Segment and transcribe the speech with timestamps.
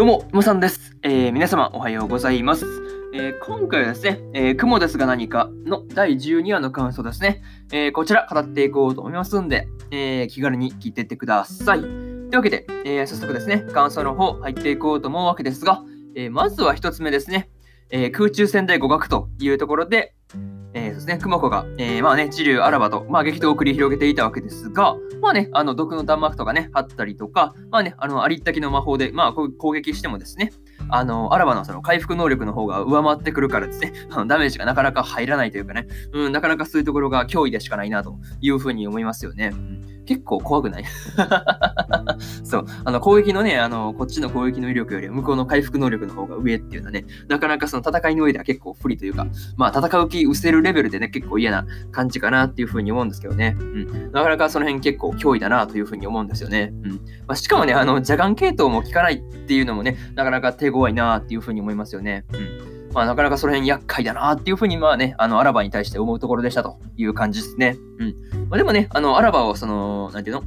[0.00, 0.96] どうも、むさんです。
[1.02, 2.64] えー、皆様、おはようございます。
[3.12, 11.82] えー、今回はですね、えー、雲ですが何かの第12話の感想ですね、えー、こちら語っていこうと思いますんで、え気軽に聞いていってください。
[11.82, 15.82] というわけで、え早速ですね、感想の方入っていこうと思うわけですが、
[16.14, 17.50] えまずは1つ目ですね、
[17.90, 20.14] え空中戦で語学というところで、
[21.00, 30.52] ですね、熊子が、えー、まあね、地流、アラバと、まあ、激闘を繰り広げていたわけですが、まあね、あの、毒の弾幕とかね、あったりとか、まあね、あの、ありったけの魔法で、まあ、攻撃してもですね、
[30.90, 39.52] あの、アラバのその回復能力の方が上回ってくるからですね、 あのダメージがなかなか入らないというかね、うん、なかなかそういうところが脅威でしかないなというふうに思いますよね。
[39.54, 40.84] うん結構怖くない？
[42.50, 42.66] そう。
[42.84, 49.26] あの、攻撃のね、あの、こっちの攻撃の威力よりは向こうの回復能力の方が上っていうのはね、なかなかその戦いの上では結構不利というか、
[49.56, 53.56] まあ、戦う気失せるレベルでね、結構嫌な感じかなっていうふうに思うんですけどね。
[53.58, 54.12] うん。
[54.12, 56.72] なかなかその辺結構脅威だなというふうに思うんですよね。
[56.82, 56.90] うん。
[57.26, 62.24] まあ、しかもね、あの、邪眼系統も効かないっていうのもね、なかなか手強いなっていうふうに思いますよね。
[62.32, 62.92] うん。
[62.92, 67.76] まあ、なかなかその辺厄介だなっていうふうに、まあね、あの、アラバに対して思うところでしたという感じですね。
[67.98, 68.48] うん。
[68.48, 70.42] まあ、でもね、あの、アラバを、その、なんていうの？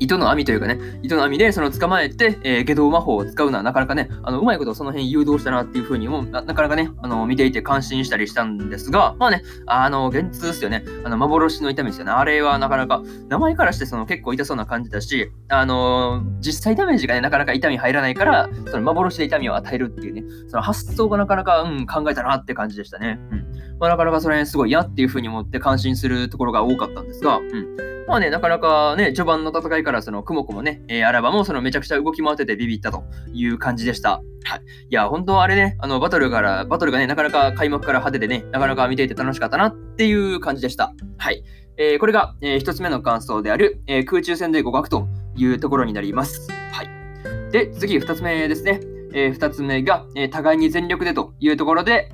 [0.00, 10.84] 糸の網というかね、糸の網でその捕まえて、えー、外道魔法を使うのはなかなかね、あのうまいことをその辺誘導したなっていうふうにもな、なかなかね、あの見ていて感心したりしたんですが、まあね、あの、幻痛ですよね。
[11.04, 12.12] あの、幻の痛みですよね。
[12.12, 23.20] あれはなかなか、名前からしてその結構痛そうな感じだし、あの、実際ダメージがね、なかなか痛み入らないから、その幻で痛みを与えるっていうね、その発想がなかなか、うん、考えたなって感じでしたね。
[23.30, 23.49] うん。
[23.80, 27.76] まあ、なかなかその辺すごい嫌っていうふうに思って感心するところが多かったんですが、うん。
[28.06, 34.20] まあね、なかなかね、序盤の戦いからその、クモコもね、えー、あらばもそのめちゃくちゃ動き回っててビビったという感じでした。
[34.44, 34.60] はい。
[34.90, 40.92] いや、本当あれね、あの、バトルから、バトルがね、なかなか開幕から派手でね、なかなか見ていて楽しかったなっていう感じでした。
[41.16, 41.42] はい。
[41.78, 46.50] えー、これが、えー、一つ目の感想である、えー、空中戦で互角というところになります。
[46.72, 46.88] はい。
[47.52, 48.80] で、次、二つ目ですね。
[49.12, 52.12] えー、二つ目が、えー、互いに全力でというところで、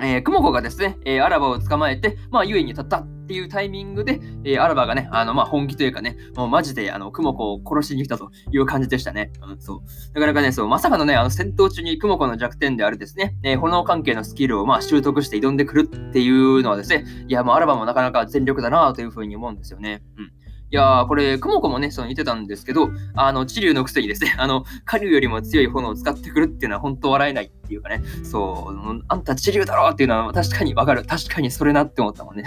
[0.00, 9.32] えー、蜘蛛子がですね、えー、アラバを捕まえて、まあ、優位に立ったっていうタイミングで、えー、アラバがね、あの、まあ、本気というかね、もうマジで、あの、蜘蛛子を殺しに来たという感じでしたね。
[9.42, 9.80] うん、そう。
[10.14, 20.02] なかなかね、そう、まさかのね、あの、戦闘中に蜘蛛子の弱点であるですね、えー、炎関係のスキルを、まあ、習得して挑んでくるっていうのはですね、いや、もうアラバもなかなか全力だなというふうに思うんですよね。
[20.18, 20.32] うん。
[20.74, 31.04] や、これ、クモコもね、その言ってたんですけど、あの、地流のくせにですね、 あの、下流よりも強い炎を使ってくるっていうのは本当笑えないっていうかね、そう、あんた地流だろっていうのは確かにわかる。
[31.04, 32.44] 確かにそれなって思ったもんね。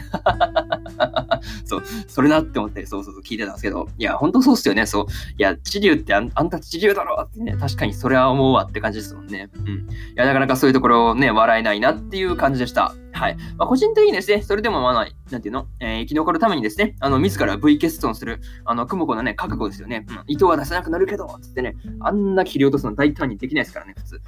[1.65, 5.05] そう、それなって思って、そうそうそう聞いてたんですけど、いや、本当そうっすよね、そう。
[5.37, 9.49] いや、地流ってあんあんた地流だろってね、確かにそれは思うわって感じですもんね。
[9.55, 9.67] うん。
[9.67, 9.85] い
[10.15, 12.93] や、なかなかそういうところをね、笑えないなっていう感じでした。
[13.17, 13.37] はい。
[13.57, 20.05] まあ、個人的にですね、それでもまあ、なんていうの、えー、生き残るためにですね、あの、自ら V 欠損する、あの、雲子のね、覚悟ですよね。
[20.07, 24.21] うん、糸は出せなくなるけど、つってね、あんな切り落とすの大胆にできないですからね、普通。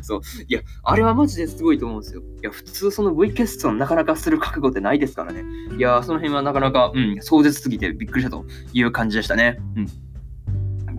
[0.02, 0.20] そう。
[0.48, 2.22] いや、あれはマジですごいと思うんですよ。
[2.22, 5.44] いや、普通その V 欠損なかなかする覚悟ってないですからね。
[5.76, 9.58] いや、その辺はなかなか、うん、壮絶すぎてびっくりしたという感じでしたね。
[9.76, 10.05] うん。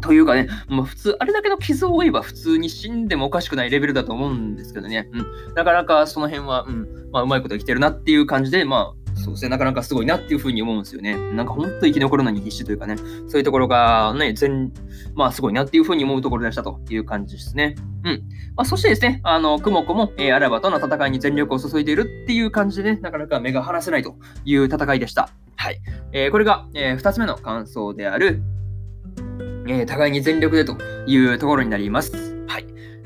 [0.02, 5.10] というかね、まあ、普通、あれだけの傷を負えば普通に死んでもおかしくないレベルだと思うんですけどね。
[5.12, 5.22] う
[5.52, 5.54] ん。
[5.56, 11.18] なかなかその辺は、うん、まあ、うまいこと生きてるなっていう感じで、まあ、そうですね、なかなかすごいなっていうふうに思うんですよね。
[11.34, 12.98] なんか本当生き残るのに必死というかね、
[13.28, 14.72] そういうところがね、全、
[15.16, 17.76] まあすごいなっていうふうに思うところでしたという感じですね。
[18.04, 18.24] うん。
[18.56, 24.16] まあ、そしてですね、あの、クモコも、えー、アラバとの戦いに全力を注いでいるっていう感じでね、なかなか目が離せないと
[24.46, 25.30] いう戦いでした。
[25.56, 25.80] はい。
[26.12, 28.42] えー、これが、えー、2つ目の感想である、
[29.68, 32.37] えー、互いに全力でというところになります。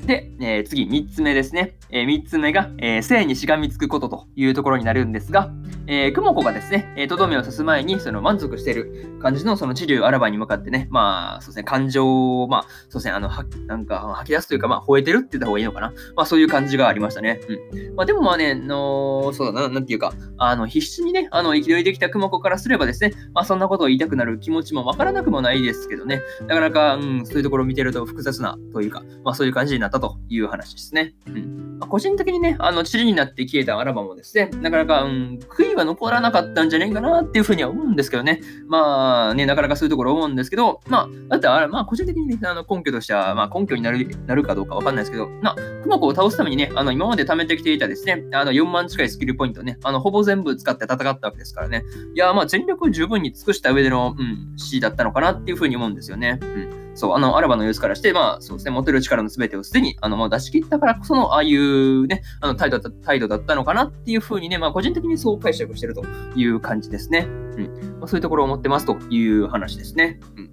[0.06, 1.76] で、えー、次、3つ目ですね。
[1.90, 5.50] えー、3つ目が、えー、性にしがみつくことというところになるんですが、
[5.86, 15.92] えー、雲子がですね、え、とどめを刺す前に、その満足している感じの、その治療あらばに向かってね、まあ、そうですね、感情を、まあ、そうですね、あの、はなんか、吐き出すというか、まあ、吠えてるって言った方がいいのかな。
[16.16, 17.40] まあ、そういう感じがありましたね。
[17.48, 17.94] うん。
[17.94, 31.14] まあ、でもまあね、のそうだな、なんていうか、あの、必死にね、あの、生き延びてきた雲子からすればですね、まあ、そんなことを言いたくなる気持ちもわからなくもないですけどね、なかなか、うん、そういうところを見てると複雑なというか、まあ、そういう感じになってたという話ですね。
[31.26, 31.78] うん。
[31.78, 38.40] ま、個人的にね、あの、塵になって消えたアラバもですね、なかなか、うん、悔いは残らなかったんじゃねえかなっていうふうには思うんですけどね。
[38.66, 51.82] まあね、なかなかそういうところ思うんですけど、まあ、だってあれ、まあ個人的にね、あの根拠としては、まあ根拠になるなるかどうかわかんないですけど、まあ、クマコを倒すためにね、あの今まで貯めてきていたですね、あの4万近いスキルポイントね、あのほぼ全部使って戦ったわけですからね。
[52.14, 56.38] いや、まあ全力を十分に尽くした上での、うん、C だったのかなっていうふうに思うんですよね。
[56.42, 56.81] うん。
[56.94, 66.04] そう、あの、アラバの様子からして、まあ、そうですね、持てる力の全てをすでに、あの、もう出し切ったからこその、ああいうね、あの、態度だ態度だったのかなっていうふうにね、まあ、個人的にそう解釈してると
[66.36, 67.26] いう感じですね。
[67.28, 67.98] うん。
[67.98, 70.20] まあ、そういうところを思ってますという話ですね。
[70.36, 70.50] うん。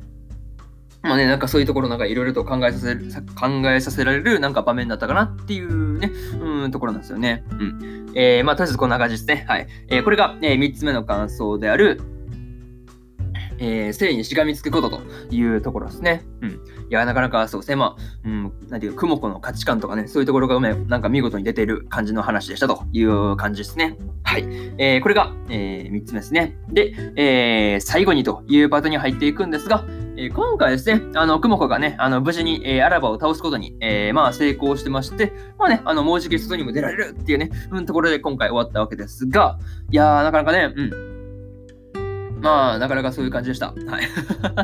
[1.01, 3.05] まあね、なんかそういうところなんかいろいろと考えさせる、
[3.39, 7.43] 考えさせられるなんか場面だったかなっていうね、うん、ところなんですよね。
[7.51, 8.11] うん。
[8.15, 9.45] えー、まあとりあえずこんな感じですね。
[9.47, 9.67] はい。
[9.87, 12.01] えー、これが、えー、3つ目の感想である、
[13.59, 16.25] えー、性にしがみつくことというところですね。
[16.41, 16.49] うん。
[16.49, 16.55] い
[16.89, 17.75] や、なかなかそうですね。
[17.75, 23.97] まあ、うん、なんていうか、雲子の価値観とかね、そういうところがうめ、なんか見事に出ている感じの話でしたという感じですね。
[24.23, 24.43] はい。
[24.77, 26.57] えー、これが、えー、3つ目ですね。
[26.69, 29.85] で、えー、最後にというパートに入っていくんですが、
[30.19, 39.57] えー、今回ですね、あの、雲子がね、あの、無事に、えー、アラバを倒すことに、えー、まあ、成功してまして、まあね、あの、もうじき外にも出られるっていうね、うん、ところで今回終わったわけですが、
[39.89, 41.08] いやー、なかなかね、うん、
[42.41, 43.67] まあ、なかなかそういう感じでした。
[43.67, 43.77] はい。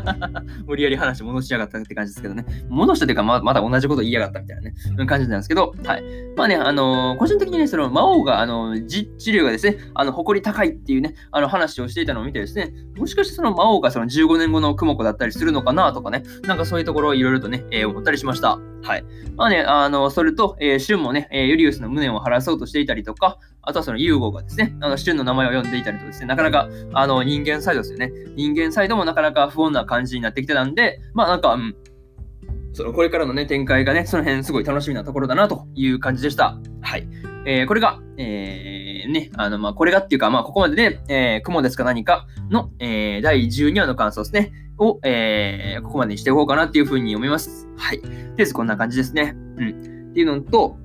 [0.66, 2.46] 無理やり話戻しやがったって感じですけどね。
[2.70, 4.74] 戻したというか、ままだ同じこと言いやがったみたいなね、
[5.06, 6.04] 感じなんですけど、はい。
[6.36, 18.60] まあね、あのー、個人的にね、その魔王が、あのー、実治療がですね、あの、誇り高いっていうね、あの話をしていたのを見てですね、もしかしてその魔王がその15年後の雲子だったりするのかなとかね、なんかそういうところをいろいろとね、えー、思ったりしました。
[18.86, 19.06] はい。
[19.36, 28.12] まあね、あの、それと、えー、シュンもね、えー、ユリウスの無念を晴らそうとしていたりとか、あとはそのユーゴがですね、あの、シュンの名前を呼んでいたりとですね、なかなか、あの、人間サイドですよね。
[28.36, 31.76] 人間サイドもなかなか不穏な感じになってきてたんで、まあなんか、うん、
[32.74, 36.60] そのこれからのね、展開がね、その辺すごい楽しみなところだなという感じでした。
[36.82, 37.08] はい。
[37.46, 44.52] えー、これが、えー、ね、あの、まあ、これがっていうか、まあ、ここまでで、えー、雲ですか何かの、えー、第12話の感想ですね。
[44.78, 47.68] を、えー、ここまでにしていこうかなっていうふうに思います。
[47.78, 48.00] はい。
[48.00, 49.36] とりあえずこんな感じですね。
[49.58, 50.10] うん。
[50.12, 50.78] っていうのと、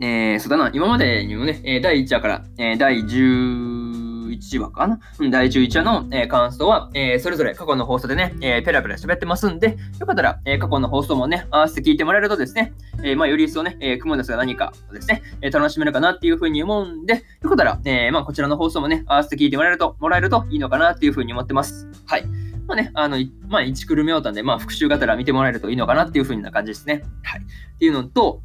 [0.00, 4.98] えー、そうだな、今までにもね、え第1話から、え第11話かな？
[5.30, 12.72] 第11話の、え感想は、えそれぞれ過去の放送でね、えペラペラ喋ってますんで、よかったら、え過去の放送もね、合わせて聞いてもらえるとですね、
[13.04, 21.86] えまあ、より一層ね、えー、雲ですが何かをですね、え楽しめるかなっていうふうに思うんで、よかったら、えまあ、こちらの放送もね、合わせて聞いてもらえると、もらえるといいのかなっていうふうに思ってます。
[22.06, 22.24] はい。
[22.72, 27.02] まあね、あの、まあ、1クルメオタンで、まあ、復習がてら見てもらえるといいのかなっていう風な感じですね。
[27.22, 27.40] はい。
[27.40, 28.40] っていうのと、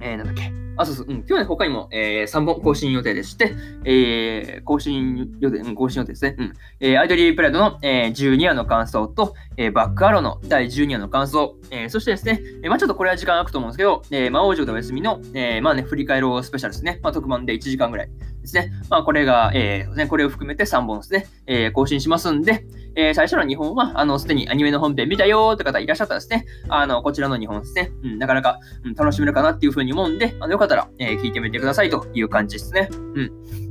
[0.00, 0.50] えー、なんだっけ。
[0.76, 1.16] あ、そうそう、うん。
[1.18, 3.54] 今日ね、他にも、えー、3本更新予定でして、
[3.84, 6.34] えー、更新予定、うん、更新予定ですね。
[6.36, 6.52] うん。
[6.80, 16.98] えー、アイドリープライドの、えー、12話の感想と、えー、バックアローの第12話の感想、えー、そしてですね、えー、まあちょっとこれは時間空くと思うんですけど、えー、魔王城でお休みの、えー、まあね、振り返ろうスペシャルですね。
[17.00, 18.10] まあ特番で1時間ぐらい
[18.42, 18.72] ですね。
[18.90, 32.88] まあこれが、えー、ね、これを含めて3本ですね、えー、更新しますんで、えー、最初の2本は、あの、すでにアニメの本編見たよーって方いらっしゃったらですね、あの、こちらの2本ですね、うん、なかなか、うん、楽しめるかなっていうふうに思うんで、あの、よかったら、えー、聞いてみてくださいという感じですね。
[32.92, 33.26] うん。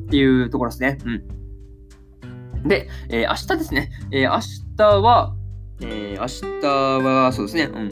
[0.08, 0.98] っていうところですね。
[1.06, 1.10] う
[2.66, 2.68] ん。
[2.68, 4.40] で、えー、明日ですね、えー、明
[4.78, 5.36] 日は、
[5.82, 7.92] えー、明日は、そうですね、うん。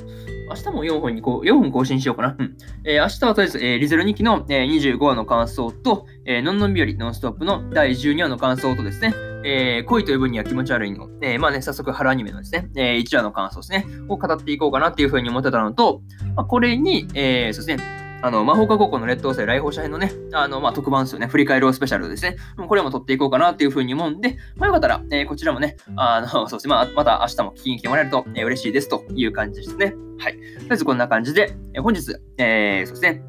[0.49, 2.35] 明日も4本にこう、4本更新しようかな。
[2.37, 2.57] うん。
[2.83, 9.13] えー、明日はとりあえず、えー、リゼロ2期の、えー、25話の感想と、えー、のんのんびよりノンストップの第12話の感想とですね、
[9.45, 11.07] えー、恋という分には気持ち悪いの。
[11.21, 16.01] えー、まあね、早速、春アニメのですね、えー、1話の感想ですね、を語っていこうかなっていうふうに思ってたのと、
[16.35, 22.35] まあ、これに、えー、そうですね、あの、魔法科高校の劣等生来訪者編のね、あの、まあ、特番ですよね、振り返ろうスペシャルですね。
[22.67, 29.95] これも撮っていこうかなっていうふうに思うんで、まあ、よかったら、えー、こちらもね、あの、 そうですね、まあ、また明日も聞きに来てもらえると、えー、嬉しいですという感じですね。
[30.17, 30.33] はい。
[30.33, 33.23] とりあえずこんな感じで、えー、本日、えー、そうですね、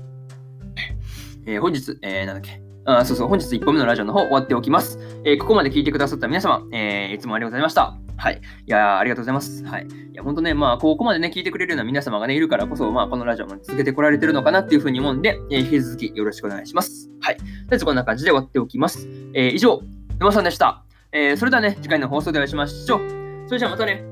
[1.47, 4.99] えー、本日、えー、なんだっけ、あそうそう、本日1本目のラジオの方終わっておきます。
[5.25, 7.97] えー、ここまで聞いてくださった皆様、えー、いつもありがとうございました。
[8.17, 8.41] はい。
[8.67, 9.65] いやありがとうございます。
[9.65, 9.87] はい。
[9.87, 17.11] いや、ほんとね、まあ、ここまでね、聞いてくれるような皆様がね、いるからこそ、まあ、このラジオも続けてこられてるのかなっていうふうに思うんで、えー、引き続きよろしくお願いします。
[17.21, 17.37] はい。
[17.37, 19.09] とりあえずこんな感じで終わっておきます。
[19.35, 19.81] えー、以上、
[20.19, 20.85] 沼さんでした。
[21.13, 23.01] えー、それではね、次回の放送でお会いしましょう。
[23.47, 24.05] それじゃあまたね。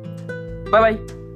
[0.70, 1.27] バイバイ。